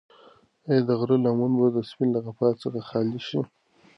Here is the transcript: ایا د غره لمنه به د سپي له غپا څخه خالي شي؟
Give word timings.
ایا 0.67 0.81
د 0.87 0.89
غره 0.99 1.17
لمنه 1.23 1.57
به 1.61 1.67
د 1.75 1.77
سپي 1.89 2.05
له 2.13 2.19
غپا 2.25 2.49
څخه 2.61 2.79
خالي 2.89 3.19
شي؟ 3.27 3.39